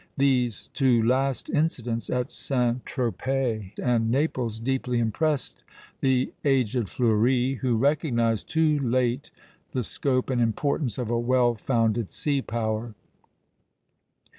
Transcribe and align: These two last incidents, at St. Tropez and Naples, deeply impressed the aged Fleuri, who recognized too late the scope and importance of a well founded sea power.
These 0.17 0.69
two 0.69 1.03
last 1.03 1.47
incidents, 1.51 2.09
at 2.09 2.31
St. 2.31 2.83
Tropez 2.85 3.77
and 3.79 4.09
Naples, 4.09 4.59
deeply 4.59 4.97
impressed 4.97 5.63
the 5.99 6.33
aged 6.43 6.89
Fleuri, 6.89 7.59
who 7.59 7.77
recognized 7.77 8.49
too 8.49 8.79
late 8.79 9.29
the 9.73 9.83
scope 9.83 10.31
and 10.31 10.41
importance 10.41 10.97
of 10.97 11.11
a 11.11 11.19
well 11.19 11.53
founded 11.53 12.09
sea 12.11 12.41
power. 12.41 12.95